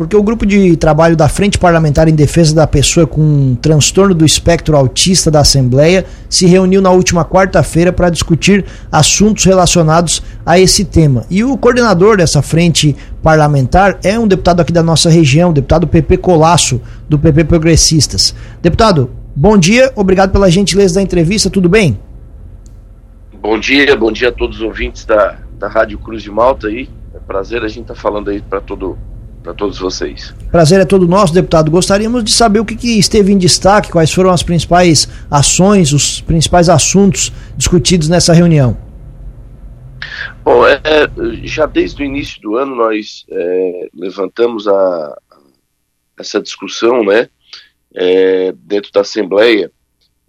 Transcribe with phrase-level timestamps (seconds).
[0.00, 4.24] porque o grupo de trabalho da Frente Parlamentar em Defesa da Pessoa com transtorno do
[4.24, 10.86] espectro autista da Assembleia se reuniu na última quarta-feira para discutir assuntos relacionados a esse
[10.86, 11.26] tema.
[11.28, 15.86] E o coordenador dessa frente parlamentar é um deputado aqui da nossa região, o deputado
[15.86, 18.34] PP Colasso, do PP Progressistas.
[18.62, 22.00] Deputado, bom dia, obrigado pela gentileza da entrevista, tudo bem?
[23.38, 26.88] Bom dia, bom dia a todos os ouvintes da, da Rádio Cruz de Malta aí.
[27.14, 28.96] É prazer a gente estar tá falando aí para todo
[29.42, 30.34] para todos vocês.
[30.50, 31.70] Prazer é todo nosso, deputado.
[31.70, 36.20] Gostaríamos de saber o que, que, esteve em destaque, quais foram as principais ações, os
[36.20, 38.76] principais assuntos discutidos nessa reunião.
[40.44, 40.80] Bom, é,
[41.44, 45.18] já desde o início do ano nós é, levantamos a,
[46.18, 47.28] essa discussão, né,
[47.94, 49.70] é, dentro da Assembleia,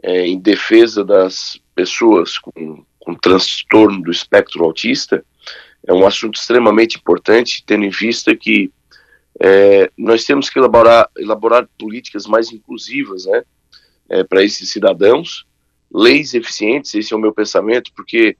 [0.03, 5.23] é, em defesa das pessoas com, com transtorno do espectro autista.
[5.87, 8.71] É um assunto extremamente importante, tendo em vista que
[9.39, 13.43] é, nós temos que elaborar, elaborar políticas mais inclusivas né,
[14.09, 15.45] é, para esses cidadãos,
[15.93, 18.37] leis eficientes, esse é o meu pensamento, porque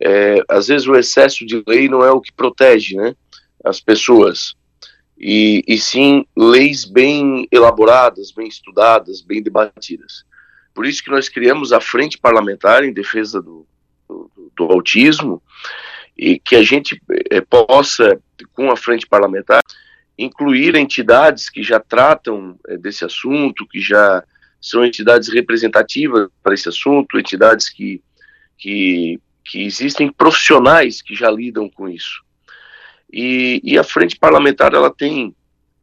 [0.00, 3.14] é, às vezes o excesso de lei não é o que protege né,
[3.64, 4.54] as pessoas,
[5.18, 10.24] e, e sim leis bem elaboradas, bem estudadas, bem debatidas.
[10.74, 13.66] Por isso que nós criamos a Frente Parlamentar em Defesa do,
[14.08, 15.40] do, do Autismo,
[16.16, 18.20] e que a gente é, possa,
[18.52, 19.62] com a Frente Parlamentar,
[20.16, 24.22] incluir entidades que já tratam é, desse assunto, que já
[24.60, 28.00] são entidades representativas para esse assunto, entidades que,
[28.56, 32.22] que, que existem profissionais que já lidam com isso.
[33.12, 35.34] E, e a frente parlamentar ela tem,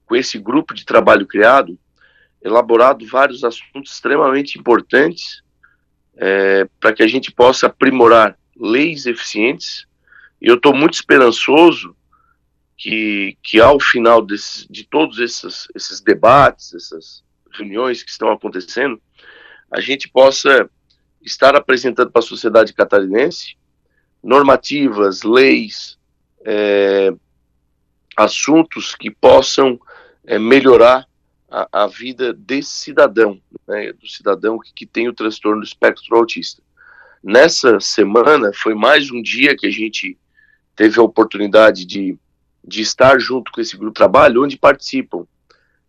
[0.06, 1.78] com esse grupo de trabalho criado,
[2.42, 5.44] elaborado vários assuntos extremamente importantes
[6.18, 9.86] é, para que a gente possa aprimorar leis eficientes.
[10.42, 11.96] E eu estou muito esperançoso
[12.80, 19.00] que, que ao final desse, de todos esses, esses debates, essas reuniões que estão acontecendo,
[19.70, 20.70] a gente possa
[21.22, 23.58] estar apresentando para a sociedade catarinense
[24.24, 26.00] normativas, leis,
[26.46, 27.14] é,
[28.16, 29.80] assuntos que possam
[30.26, 31.06] é, melhorar
[31.52, 36.16] a, a, vida desse cidadão, né, do cidadão que, que tem o transtorno do espectro
[36.16, 36.62] autista.
[37.22, 40.18] Nessa semana foi mais um dia que a gente
[40.76, 42.18] teve a oportunidade de
[42.64, 45.26] de estar junto com esse grupo de trabalho, onde participam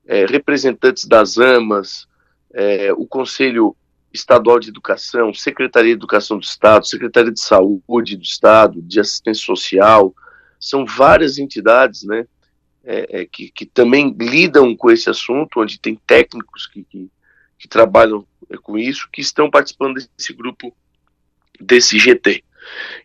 [0.07, 2.07] é, representantes das AMAs,
[2.53, 3.77] é, o Conselho
[4.13, 9.45] Estadual de Educação, Secretaria de Educação do Estado, Secretaria de Saúde do Estado, de Assistência
[9.45, 10.15] Social,
[10.59, 12.27] são várias entidades né,
[12.85, 17.11] é, é que, que, também lidam com esse assunto, onde tem técnicos que, que,
[17.59, 20.75] que trabalham é, com isso, que estão participando desse grupo,
[21.61, 22.43] desse GT.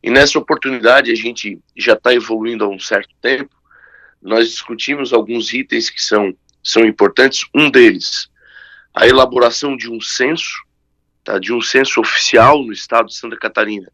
[0.03, 3.55] E nessa oportunidade a gente já está evoluindo há um certo tempo.
[4.21, 7.45] Nós discutimos alguns itens que são, são importantes.
[7.53, 8.29] Um deles,
[8.93, 10.63] a elaboração de um censo,
[11.23, 13.91] tá, de um censo oficial no estado de Santa Catarina,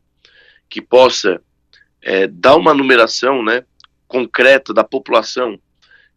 [0.70, 1.42] que possa
[2.02, 3.64] é, dar uma numeração né,
[4.08, 5.60] concreta da população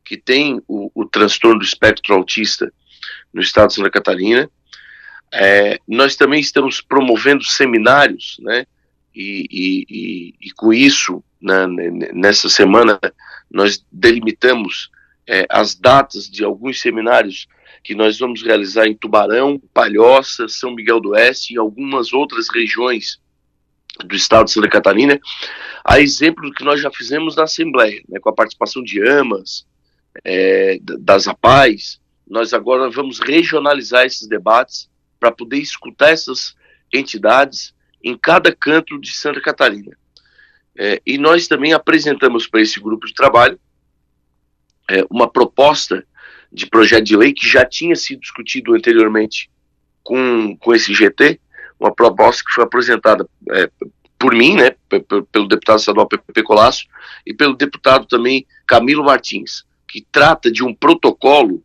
[0.04, 2.72] que tem o, o transtorno do espectro autista
[3.32, 4.50] no estado de Santa Catarina.
[5.32, 8.66] É, nós também estamos promovendo seminários, né,
[9.14, 11.66] e, e, e, e com isso, né,
[12.12, 12.98] nessa semana,
[13.50, 14.90] nós delimitamos
[15.26, 17.46] é, as datas de alguns seminários
[17.82, 23.20] que nós vamos realizar em Tubarão, Palhoça, São Miguel do Oeste e algumas outras regiões
[24.04, 25.20] do estado de Santa Catarina,
[25.84, 29.66] a exemplo do que nós já fizemos na Assembleia, né, com a participação de AMAS,
[30.24, 34.88] é, das APAES, nós agora vamos regionalizar esses debates
[35.20, 36.56] para poder escutar essas
[36.92, 37.73] entidades
[38.04, 39.96] em cada canto de Santa Catarina.
[40.76, 43.58] É, e nós também apresentamos para esse grupo de trabalho
[44.90, 46.04] é, uma proposta
[46.52, 49.50] de projeto de lei que já tinha sido discutido anteriormente
[50.02, 51.40] com, com esse GT,
[51.80, 53.70] uma proposta que foi apresentada é,
[54.18, 54.74] por mim, né,
[55.32, 56.86] pelo deputado estadual Pepe Colasso,
[57.26, 61.62] e pelo deputado também Camilo Martins, que trata de um protocolo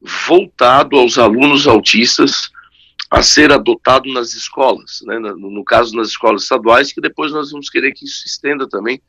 [0.00, 2.50] voltado aos alunos autistas
[3.14, 7.52] a ser adotado nas escolas, né, no, no, caso nas escolas estaduais, que depois nós
[7.52, 9.00] vamos querer que isso se estenda também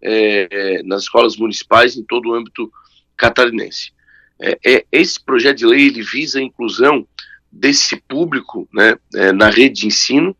[0.00, 2.72] é, é, nas escolas municipais em todo o âmbito
[3.18, 3.92] catarinense.
[4.40, 7.06] É, é, esse projeto de lei ele visa a inclusão
[7.52, 10.34] desse público né, é, na rede de ensino.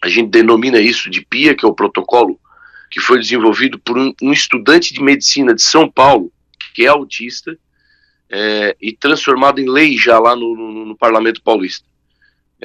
[0.00, 2.38] A gente denomina isso de PIA, que é o protocolo
[2.92, 6.32] que foi desenvolvido por um, um estudante de medicina de São Paulo,
[6.76, 7.58] que é autista,
[8.30, 11.92] é, e transformado em lei já lá no, no, no Parlamento Paulista.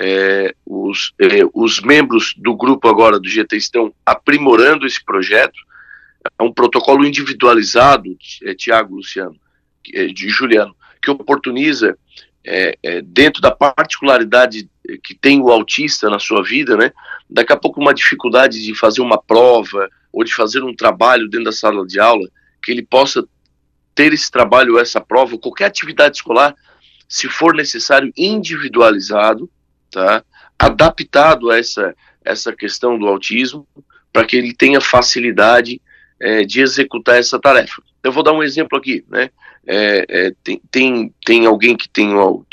[0.01, 5.59] É, os, é, os membros do grupo agora do GT estão aprimorando esse projeto.
[6.39, 9.35] É um protocolo individualizado, é, Tiago Luciano,
[9.83, 11.97] de Juliano, que oportuniza
[12.45, 14.69] é, é, dentro da particularidade
[15.03, 16.91] que tem o autista na sua vida, né?
[17.29, 21.45] Daqui a pouco uma dificuldade de fazer uma prova ou de fazer um trabalho dentro
[21.45, 22.27] da sala de aula,
[22.63, 23.23] que ele possa
[23.93, 26.55] ter esse trabalho, essa prova, qualquer atividade escolar,
[27.07, 29.49] se for necessário, individualizado,
[29.91, 30.23] tá?
[30.57, 33.67] Adaptado a essa essa questão do autismo,
[34.11, 35.81] para que ele tenha facilidade
[36.19, 37.81] é, de executar essa tarefa.
[38.03, 39.29] Eu vou dar um exemplo aqui, né?
[39.67, 42.11] É, é, tem, tem, tem alguém que tem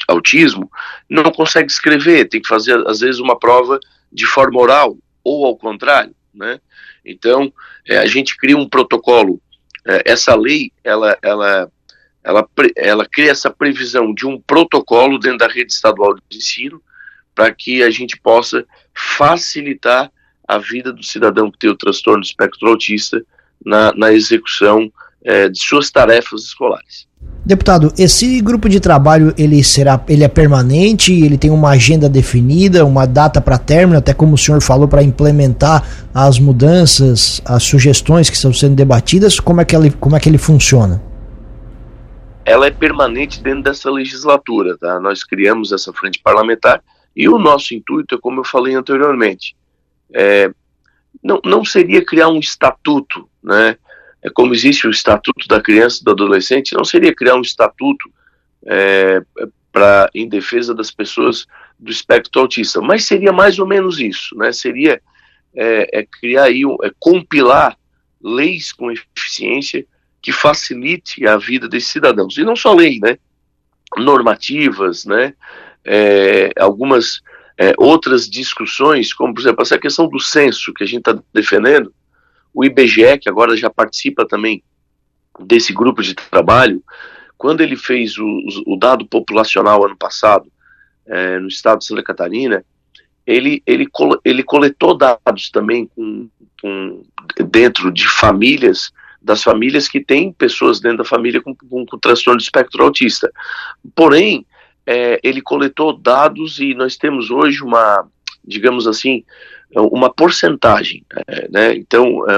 [0.09, 0.71] autismo,
[1.09, 3.79] não consegue escrever, tem que fazer, às vezes, uma prova
[4.13, 6.61] de forma oral, ou ao contrário, né?
[7.05, 7.53] Então,
[7.89, 9.41] é, a gente cria um protocolo,
[9.87, 11.71] é, essa lei, ela, ela,
[12.23, 16.83] ela, ela cria essa previsão de um protocolo dentro da rede estadual de ensino,
[17.37, 20.11] para que a gente possa facilitar
[20.49, 23.23] a vida do cidadão que tem o transtorno do espectro autista
[23.65, 24.91] na, na execução
[25.23, 27.07] é, de suas tarefas escolares.
[27.45, 32.85] Deputado, esse grupo de trabalho ele será, ele é permanente, ele tem uma agenda definida,
[32.85, 38.31] uma data para término, até como o senhor falou, para implementar as mudanças, as sugestões
[38.31, 39.39] que estão sendo debatidas.
[39.39, 41.03] Como é que ele, como é que ele funciona?
[42.45, 44.99] Ela é permanente dentro dessa legislatura, tá?
[45.01, 46.81] Nós criamos essa frente parlamentar
[47.17, 49.57] e o nosso intuito é, como eu falei anteriormente,
[50.13, 50.53] é,
[51.23, 53.79] não, não seria criar um estatuto, né?
[54.23, 58.11] É como existe o estatuto da criança e do adolescente, não seria criar um estatuto
[58.67, 59.23] é,
[59.73, 61.47] para em defesa das pessoas
[61.79, 64.53] do espectro autista, mas seria mais ou menos isso, né?
[64.53, 65.01] Seria
[65.55, 67.77] é, é criar aí, é compilar
[68.21, 69.87] leis com eficiência
[70.21, 73.19] que facilite a vida desses cidadãos e não só lei, né?
[73.97, 75.35] Normativas, né?
[75.87, 77.21] É, algumas
[77.59, 81.93] é, outras discussões, como por exemplo essa questão do censo que a gente está defendendo,
[82.53, 84.63] o IBGE, que agora já participa também
[85.41, 86.83] desse grupo de trabalho,
[87.37, 88.27] quando ele fez o,
[88.67, 90.51] o dado populacional ano passado
[91.07, 92.65] é, no estado de Santa Catarina,
[93.27, 93.87] ele, ele,
[94.25, 96.29] ele coletou dados também com,
[96.61, 97.03] com,
[97.51, 98.91] dentro de famílias,
[99.21, 103.31] das famílias que têm pessoas dentro da família com, com, com transtorno de espectro autista.
[103.95, 104.47] Porém,
[104.87, 108.09] é, ele coletou dados e nós temos hoje uma,
[108.45, 109.25] digamos assim,
[109.75, 111.75] uma porcentagem, é, né?
[111.75, 112.37] Então é,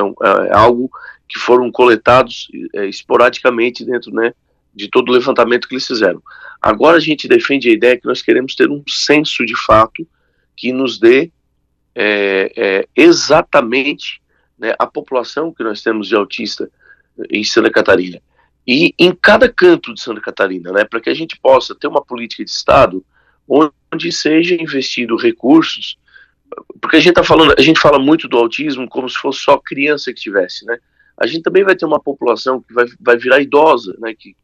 [0.49, 0.91] é, algo
[1.29, 4.33] que foram coletados é, esporadicamente dentro, né,
[4.75, 6.23] de todo o levantamento que eles fizeram.
[6.61, 10.09] Agora a gente defende a ideia que nós queremos ter um censo de fato
[10.57, 11.31] que nos dê
[11.95, 14.23] é, é, exatamente
[14.59, 16.71] né, a população que nós temos de autista
[17.31, 18.21] em Santa Catarina
[18.69, 22.05] e em cada canto de Santa Catarina, né, para que a gente possa ter uma
[22.05, 23.03] política de Estado
[23.49, 25.99] onde seja investido recursos,
[26.79, 29.57] porque a gente tá falando, a gente fala muito do autismo como se fosse só
[29.57, 30.77] criança que tivesse, né?
[31.17, 34.15] A gente também vai ter uma população que vai, vai virar idosa, né?
[34.15, 34.37] Que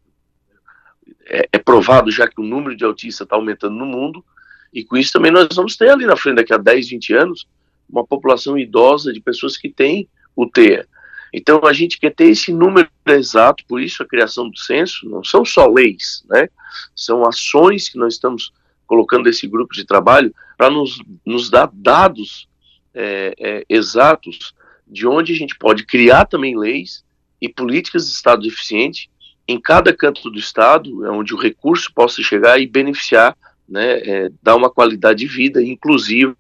[1.27, 4.25] é, é provado já que o número de autistas está aumentando no mundo,
[4.73, 7.47] e com isso também nós vamos ter ali na frente, daqui a 10, 20 anos,
[7.87, 10.89] uma população idosa de pessoas que têm o TEA.
[11.37, 15.25] Então a gente quer ter esse número exato, por isso a criação do censo não
[15.25, 16.49] são só leis, né?
[16.95, 18.53] São ações que nós estamos
[18.87, 20.97] colocando esse grupo de trabalho para nos,
[21.27, 22.49] nos dar dados
[22.95, 24.55] é, é, exatos
[24.87, 27.05] de onde a gente pode criar também leis
[27.41, 29.11] e políticas de Estado eficiente
[29.49, 33.37] em cada canto do Estado, onde o recurso possa chegar e beneficiar,
[33.69, 36.37] né, é, dar uma qualidade de vida inclusiva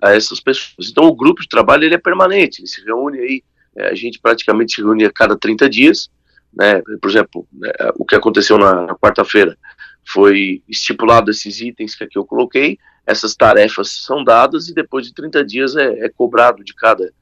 [0.00, 0.88] a essas pessoas.
[0.90, 3.46] Então o grupo de trabalho ele é permanente, ele se reúne aí é,
[3.78, 6.10] a gente praticamente se reúne a cada 30 dias,
[6.52, 6.82] né?
[7.00, 9.56] Por exemplo, né, o que aconteceu na, na quarta-feira
[10.04, 15.14] foi estipulado esses itens que aqui eu coloquei, essas tarefas são dadas e depois de
[15.14, 17.12] 30 dias é, é cobrado de cada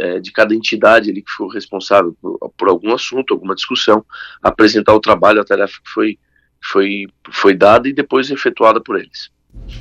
[0.00, 4.04] é, de cada entidade ali que for responsável por, por, algum assunto, alguma discussão,
[4.42, 6.18] apresentar o trabalho, a tarefa que foi,
[6.60, 9.30] foi, foi dada e depois efetuada por eles.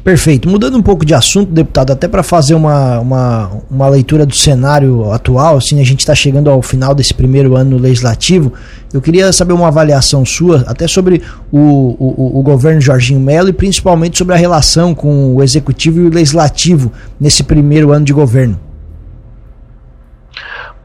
[0.03, 0.47] Perfeito.
[0.47, 5.11] Mudando um pouco de assunto, deputado, até para fazer uma, uma, uma leitura do cenário
[5.11, 8.53] atual, assim, a gente está chegando ao final desse primeiro ano legislativo.
[8.93, 11.21] Eu queria saber uma avaliação sua, até sobre
[11.51, 16.05] o, o, o governo Jorginho Melo e principalmente sobre a relação com o executivo e
[16.05, 18.59] o legislativo nesse primeiro ano de governo.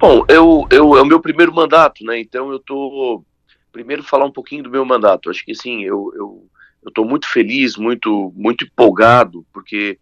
[0.01, 2.21] Bom, eu, eu, é o meu primeiro mandato, né?
[2.21, 3.23] Então eu tô
[3.71, 5.31] primeiro falar um pouquinho do meu mandato.
[5.31, 6.45] Acho que sim, eu, eu
[6.83, 9.99] eu estou muito feliz, muito, muito empolgado, porque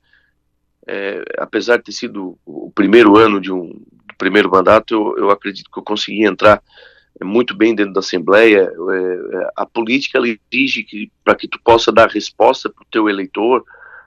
[0.87, 3.85] é, apesar de ter sido o primeiro ano de um
[4.17, 6.63] primeiro mandato, eu, eu acredito que eu consegui entrar
[7.23, 8.71] muito bem dentro da Assembleia.
[8.71, 12.87] É, é a política ela exige que para que tu possa dar resposta para o
[12.91, 13.65] teu eleitor,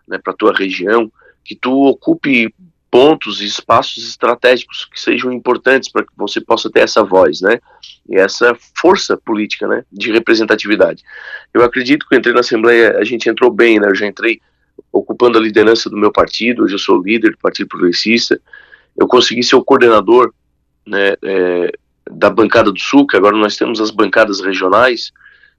[0.07, 1.11] né, para tua região,
[1.43, 2.53] que tu ocupe
[2.93, 7.59] pontos e espaços estratégicos que sejam importantes para que você possa ter essa voz, né?
[8.07, 9.83] E essa força política, né?
[9.91, 11.03] De representatividade.
[11.51, 13.89] Eu acredito que eu entrei na Assembleia, a gente entrou bem, né?
[13.89, 14.39] Eu já entrei
[14.91, 18.39] ocupando a liderança do meu partido, hoje eu sou líder do Partido Progressista.
[18.95, 20.31] Eu consegui ser o coordenador,
[20.85, 21.15] né?
[21.23, 21.71] É,
[22.11, 25.11] da bancada do Sul, que agora nós temos as bancadas regionais.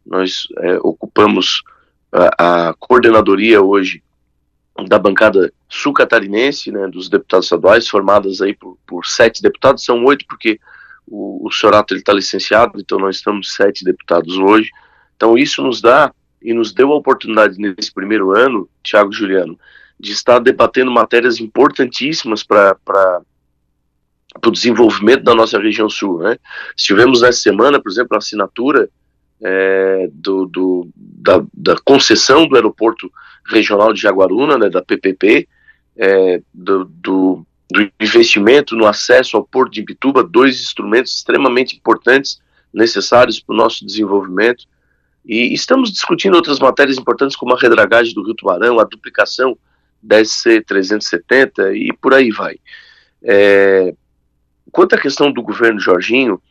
[0.06, 1.64] Nós é, ocupamos
[2.12, 4.04] a, a coordenadoria hoje
[4.88, 10.24] da bancada sul-catarinense, né, dos deputados estaduais, formadas aí por, por sete deputados, são oito
[10.28, 10.58] porque
[11.06, 14.70] o, o Sorato está licenciado, então nós estamos sete deputados hoje.
[15.16, 16.12] Então isso nos dá
[16.42, 19.58] e nos deu a oportunidade nesse primeiro ano, Tiago Juliano,
[19.98, 22.76] de estar debatendo matérias importantíssimas para
[24.44, 26.18] o desenvolvimento da nossa região sul.
[26.18, 26.36] Né?
[26.76, 28.90] Estivemos nessa semana, por exemplo, a assinatura
[29.42, 33.10] é, do, do da, da, concessão do aeroporto
[33.46, 35.48] regional de Jaguaruna, né, da PPP,
[35.96, 42.40] é, do, do, do, investimento no acesso ao porto de Ibituba, dois instrumentos extremamente importantes,
[42.72, 44.64] necessários para o nosso desenvolvimento.
[45.24, 49.56] E estamos discutindo outras matérias importantes, como a redragagem do Rio Tubarão, a duplicação
[50.02, 52.56] da SC 370 e por aí vai.
[53.22, 53.94] É,
[54.70, 56.42] quanto à questão do governo Jorginho,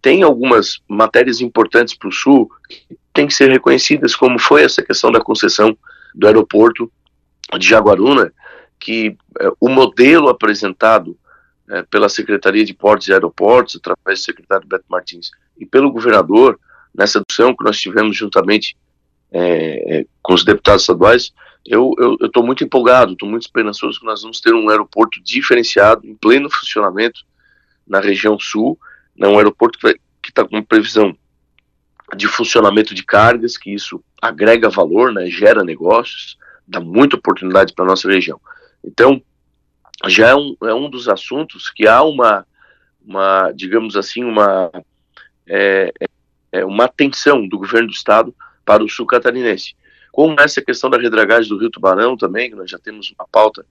[0.00, 4.82] tem algumas matérias importantes para o Sul que têm que ser reconhecidas, como foi essa
[4.82, 5.76] questão da concessão
[6.14, 6.90] do aeroporto
[7.58, 8.32] de Jaguaruna,
[8.78, 11.16] que é, o modelo apresentado
[11.68, 16.58] é, pela Secretaria de Portos e Aeroportos, através do secretário Beto Martins, e pelo governador,
[16.94, 18.76] nessa discussão que nós tivemos juntamente
[19.32, 21.32] é com os deputados estaduais,
[21.64, 26.14] eu estou muito empolgado, estou muito esperançoso que nós vamos ter um aeroporto diferenciado, em
[26.14, 27.20] pleno funcionamento
[27.86, 28.78] na região sul,
[29.16, 31.16] né, um aeroporto que está com previsão
[32.16, 36.36] de funcionamento de cargas, que isso agrega valor, né, gera negócios,
[36.66, 38.40] dá muita oportunidade para a nossa região.
[38.84, 39.22] Então,
[40.06, 42.46] já é um, é um dos assuntos que há uma,
[43.04, 44.70] uma digamos assim, uma,
[45.46, 46.06] é, é,
[46.52, 49.74] é uma atenção do governo do estado para o sul catarinense.
[50.12, 53.64] Como essa questão da redragagem do Rio Tubarão também, nós já temos uma pauta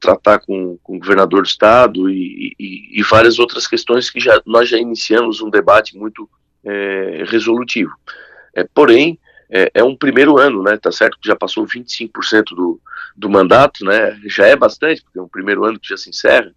[0.00, 4.40] tratar com, com o governador do estado e, e, e, várias outras questões que já,
[4.44, 6.28] nós já iniciamos um debate muito
[6.64, 7.92] é, resolutivo.
[8.54, 9.18] É, porém,
[9.50, 10.76] é, é, um primeiro ano, né?
[10.76, 12.80] Tá certo que já passou 25% do,
[13.16, 14.18] do mandato, né?
[14.26, 16.52] Já é bastante, porque é um primeiro ano que já se encerra.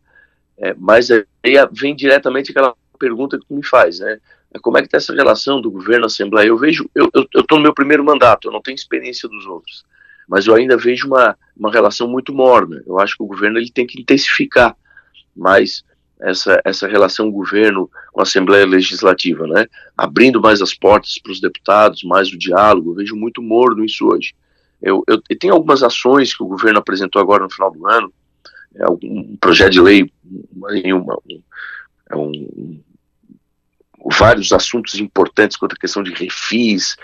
[0.58, 1.26] É, mas aí
[1.72, 4.20] vem diretamente aquela pergunta que tu me faz, né?
[4.54, 6.48] É, como é que está essa relação do governo Assembleia?
[6.48, 9.86] Eu vejo, eu estou no meu primeiro mandato, eu não tenho experiência dos outros
[10.28, 12.84] mas eu ainda vejo uma, uma relação muito morna.
[12.86, 14.76] Eu acho que o governo ele tem que intensificar
[15.36, 15.84] mais
[16.21, 19.65] essa, essa relação governo com a Assembleia Legislativa, né?
[19.95, 22.91] Abrindo mais as portas para os deputados, mais o diálogo.
[22.91, 24.33] Eu vejo muito morno isso hoje.
[24.81, 28.13] Eu, eu, eu algumas ações que o governo apresentou agora no final do ano,
[28.75, 30.12] é um projeto de lei,
[30.55, 31.41] uma, uma, um,
[32.12, 32.83] é um,
[34.17, 36.95] vários assuntos importantes quanto à questão de refis,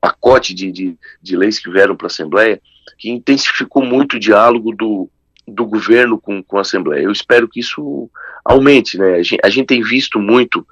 [0.00, 2.60] pacote de, de, de leis que vieram para a Assembleia,
[2.98, 5.08] que intensificou muito o diálogo do,
[5.46, 7.04] do governo com, com a Assembleia.
[7.04, 8.10] Eu espero que isso
[8.44, 8.98] aumente.
[8.98, 9.14] Né?
[9.14, 10.66] A, gente, a gente tem visto muito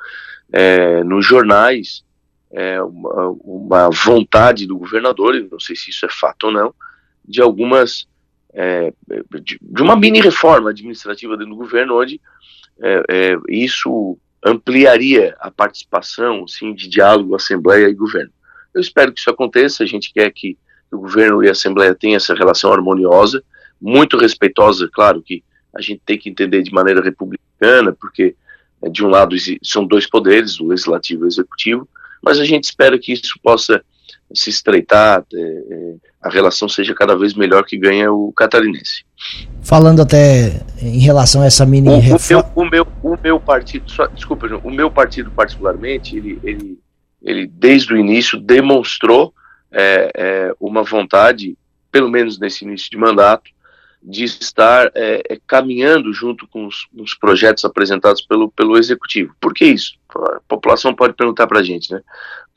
[0.53, 2.05] é, nos jornais
[2.51, 6.75] é, uma, uma, vontade do governador, não sei se isso é fato ou não,
[7.25, 8.07] de algumas.
[8.57, 8.93] É,
[9.43, 12.21] de, de, uma mini reforma administrativa dentro do governo, onde
[12.81, 18.31] é, é, isso ampliaria a participação sim, de diálogo Assembleia e governo.
[18.73, 19.83] Eu espero que isso aconteça.
[19.83, 20.57] A gente quer que
[20.93, 23.43] o governo e a Assembleia tenham essa relação harmoniosa,
[23.85, 25.43] muito respeitosa, claro que
[25.75, 28.35] a gente tem que entender de maneira republicana, porque
[28.83, 31.89] é, de um lado são dois poderes, o legislativo e o executivo,
[32.23, 33.83] mas a gente espera que isso possa
[34.33, 39.05] se estreitar, é, é, a relação seja cada vez melhor que ganha o catarinense.
[39.63, 42.51] Falando até em relação a essa mini o, reforma...
[42.55, 46.79] o, meu, o, meu, o meu partido, só, desculpa, o meu partido particularmente, ele, ele
[47.25, 49.35] ele desde o início demonstrou
[49.73, 51.57] é, é, uma vontade,
[51.91, 53.51] pelo menos nesse início de mandato,
[54.07, 59.35] de estar é, é caminhando junto com os, os, projetos apresentados pelo, pelo executivo.
[59.41, 59.95] Por que isso?
[60.15, 62.03] A população pode perguntar para a gente, né?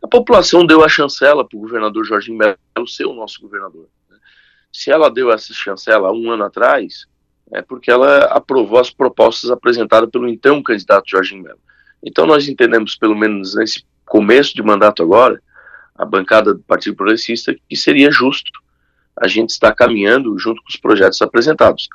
[0.04, 3.88] A população deu a chancela para o governador Jorginho Melo ser o nosso governador.
[4.10, 4.18] Né?
[4.72, 7.08] Se ela deu essa chancela um ano atrás,
[7.54, 11.60] é porque ela aprovou as propostas apresentadas pelo então candidato Jorginho Melo.
[12.04, 15.42] Então nós entendemos, pelo menos nesse começo de mandato agora,
[15.96, 18.52] a bancada do Partido Progressista, que seria justo
[19.20, 21.88] a gente estar caminhando junto com os projetos apresentados.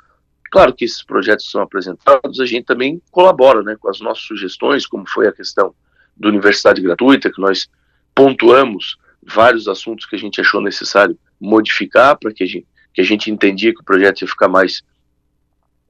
[0.51, 4.85] Claro que esses projetos são apresentados, a gente também colabora né, com as nossas sugestões,
[4.85, 5.73] como foi a questão
[6.15, 7.67] da universidade gratuita, que nós
[8.13, 13.03] pontuamos vários assuntos que a gente achou necessário modificar para que a gente, que a
[13.03, 14.83] gente entendia que o projeto ia ficar mais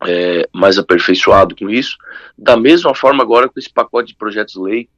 [0.06, 1.98] é, mais aperfeiçoado com isso.
[2.38, 4.90] Da mesma forma agora com esse pacote de projetos de lei,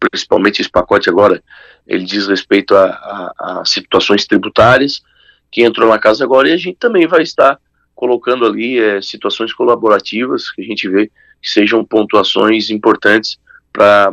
[0.00, 1.42] principalmente esse pacote agora,
[1.86, 5.02] ele diz respeito a, a, a situações tributárias,
[5.50, 7.58] que entrou na casa agora, e a gente também vai estar
[7.94, 13.38] colocando ali é, situações colaborativas que a gente vê que sejam pontuações importantes
[13.72, 14.12] para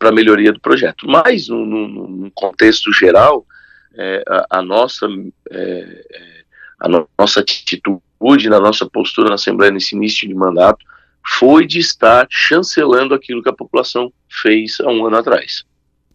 [0.00, 1.06] a melhoria do projeto.
[1.06, 3.46] Mas, no, no, no contexto geral,
[3.94, 5.06] é, a, a, nossa,
[5.50, 6.42] é, é
[6.80, 10.84] a no, nossa atitude, na nossa postura na Assembleia nesse início de mandato,
[11.38, 15.64] foi de estar chancelando aquilo que a população fez há um ano atrás.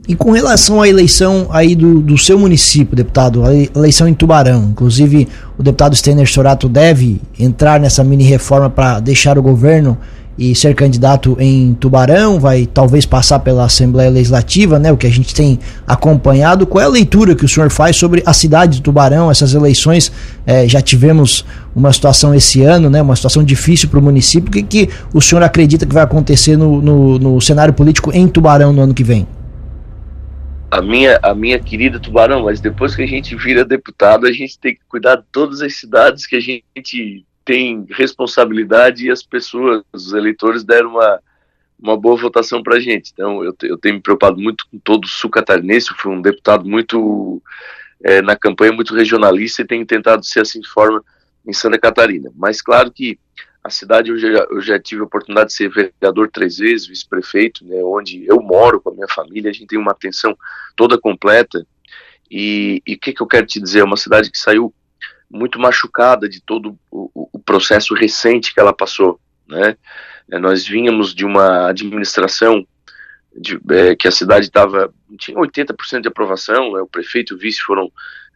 [0.06, 4.68] E com relação à eleição aí do, do seu município, deputado, a eleição em Tubarão,
[4.72, 9.98] inclusive o deputado Stener Sorato deve entrar nessa mini reforma para deixar o governo
[10.38, 15.10] e ser candidato em Tubarão, vai talvez passar pela Assembleia Legislativa, né, o que a
[15.10, 15.58] gente tem
[15.88, 16.66] acompanhado.
[16.66, 20.12] Qual é a leitura que o senhor faz sobre a cidade de Tubarão, essas eleições?
[20.46, 24.50] É, já tivemos uma situação esse ano, né, uma situação difícil para o município.
[24.50, 28.28] O que, que o senhor acredita que vai acontecer no, no, no cenário político em
[28.28, 29.26] Tubarão no ano que vem?
[30.74, 34.58] A minha, a minha querida Tubarão, mas depois que a gente vira deputado, a gente
[34.58, 39.84] tem que cuidar de todas as cidades que a gente tem responsabilidade e as pessoas,
[39.94, 41.20] os eleitores deram uma,
[41.80, 43.12] uma boa votação para a gente.
[43.14, 46.22] Então, eu, eu tenho me preocupado muito com todo o sul catarinense, eu fui um
[46.22, 47.40] deputado muito,
[48.04, 51.04] é, na campanha, muito regionalista e tenho tentado ser assim de forma
[51.46, 52.32] em Santa Catarina.
[52.36, 53.20] Mas, claro que
[53.64, 57.66] a cidade, eu já, eu já tive a oportunidade de ser vereador três vezes, vice-prefeito,
[57.66, 60.38] né, onde eu moro com a minha família, a gente tem uma atenção
[60.76, 61.66] toda completa.
[62.30, 63.80] E o que, que eu quero te dizer?
[63.80, 64.74] É uma cidade que saiu
[65.30, 69.78] muito machucada de todo o, o processo recente que ela passou, né?
[70.32, 72.66] É, nós vínhamos de uma administração
[73.36, 76.82] de, é, que a cidade estava tinha 80% de aprovação, né?
[76.82, 77.92] o prefeito e o vice foram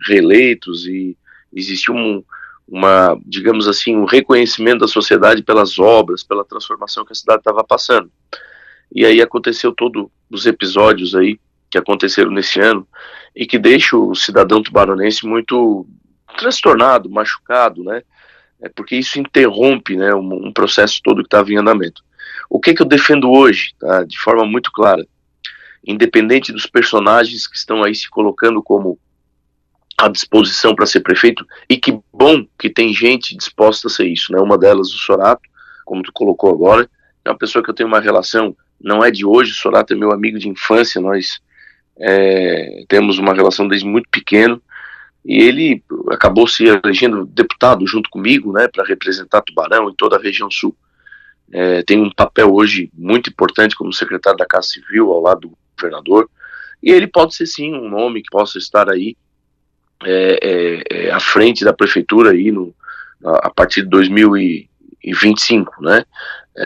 [0.06, 1.18] reeleitos e
[1.54, 2.24] existiu um,
[2.68, 7.64] uma, digamos assim, um reconhecimento da sociedade pelas obras, pela transformação que a cidade estava
[7.64, 8.12] passando.
[8.94, 12.88] E aí aconteceu todos os episódios aí que aconteceram nesse ano
[13.36, 15.86] e que deixa o cidadão tubaronense muito
[16.38, 18.02] transtornado, machucado, né?
[18.62, 22.04] É porque isso interrompe, né, um, um processo todo que estava em andamento.
[22.50, 24.04] O que que eu defendo hoje, tá?
[24.04, 25.06] De forma muito clara,
[25.86, 28.98] independente dos personagens que estão aí se colocando como
[29.98, 34.32] à disposição para ser prefeito, e que bom que tem gente disposta a ser isso,
[34.32, 34.40] né?
[34.40, 35.42] Uma delas, o Sorato,
[35.84, 36.88] como tu colocou agora,
[37.26, 39.98] é uma pessoa que eu tenho uma relação, não é de hoje, o Sorato é
[39.98, 41.40] meu amigo de infância, nós
[42.00, 44.62] é, temos uma relação desde muito pequeno,
[45.26, 50.22] e ele acabou se elegendo deputado junto comigo, né, para representar Tubarão e toda a
[50.22, 50.76] região sul.
[51.52, 55.58] É, tem um papel hoje muito importante como secretário da Casa Civil ao lado do
[55.76, 56.30] governador,
[56.84, 59.18] e ele pode ser sim um nome que possa estar aí
[60.04, 62.74] é, é, é à frente da prefeitura aí no,
[63.24, 66.04] a, a partir de 2025, né?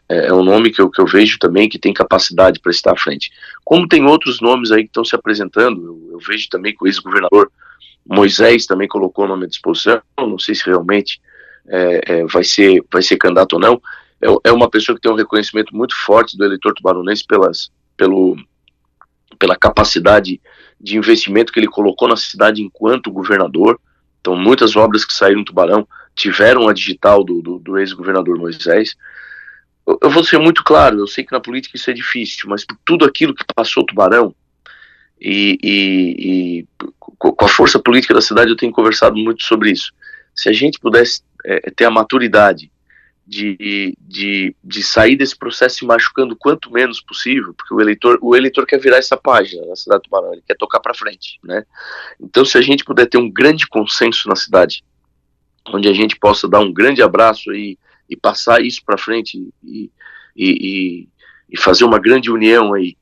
[0.07, 2.93] É, é, um nome que eu, que eu vejo também que tem capacidade para estar
[2.93, 3.29] à frente.
[3.63, 6.87] Como tem outros nomes aí que estão se apresentando, eu, eu vejo também que o
[6.87, 7.51] ex-governador
[8.07, 11.21] Moisés também colocou o nome à disposição, não sei se realmente
[11.67, 13.81] é, é, vai, ser, vai ser candidato ou não.
[14.21, 18.37] É, é, uma pessoa que tem um reconhecimento muito forte do eleitor tubaronense pelas, pelo,
[19.41, 20.39] pela capacidade
[20.79, 23.81] de investimento que ele colocou na cidade enquanto governador.
[24.19, 28.95] Então, muitas obras que saíram do Tubarão tiveram a digital do, do, do ex-governador Moisés.
[29.87, 32.63] Eu, eu, vou ser muito claro, eu sei que na política isso é difícil, mas
[32.63, 34.35] por tudo aquilo que passou Tubarão,
[35.19, 36.67] e, e, e,
[37.17, 39.91] com a força política da cidade eu tenho conversado muito sobre isso.
[40.35, 42.71] Se a gente pudesse é, ter a maturidade
[43.31, 48.35] de, de, de sair desse processo se machucando quanto menos possível, porque o eleitor, o
[48.35, 51.65] eleitor quer virar essa página na cidade do Tubarão, ele quer tocar para frente, né?
[52.19, 54.83] Então, se a gente puder ter um grande consenso na cidade,
[55.69, 59.89] onde a gente possa dar um grande abraço e, e passar isso para frente e,
[60.35, 61.07] e,
[61.49, 62.97] e, fazer uma grande união aí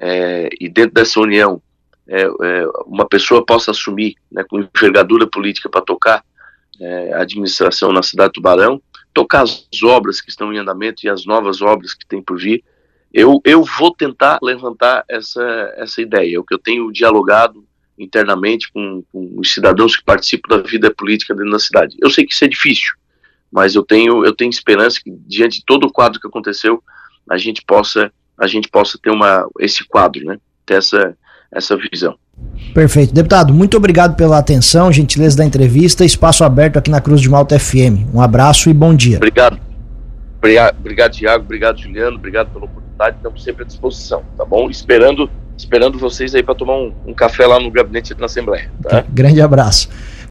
[0.00, 1.62] é, e dentro dessa união
[2.08, 6.24] é, é, uma pessoa possa assumir né, com envergadura política para tocar
[6.80, 11.08] é, a administração na cidade do Tubarão, tocar as obras que estão em andamento e
[11.08, 12.64] as novas obras que tem por vir,
[13.12, 15.42] eu, eu vou tentar levantar essa,
[15.76, 17.64] essa ideia, o que eu tenho dialogado
[17.98, 21.96] internamente com, com, os cidadãos que participam da vida política dentro da cidade.
[22.00, 22.94] Eu sei que isso é difícil,
[23.50, 26.82] mas eu tenho, eu tenho esperança que, diante de todo o quadro que aconteceu,
[27.28, 30.40] a gente possa a gente possa ter uma, esse quadro, né?
[30.66, 31.16] ter essa,
[31.52, 32.14] essa visão.
[32.74, 33.12] Perfeito.
[33.12, 36.04] Deputado, muito obrigado pela atenção, gentileza da entrevista.
[36.04, 38.08] Espaço aberto aqui na Cruz de Malta FM.
[38.14, 39.18] Um abraço e bom dia.
[39.18, 39.58] Obrigado.
[40.78, 41.44] Obrigado, Tiago.
[41.44, 42.16] Obrigado, Juliano.
[42.16, 43.16] Obrigado pela oportunidade.
[43.16, 44.68] Estamos sempre à disposição, tá bom?
[44.70, 48.70] Esperando, esperando vocês aí para tomar um, um, café lá no gabinete da Assembleia.
[48.82, 49.04] Tá?
[49.08, 49.88] Grande abraço.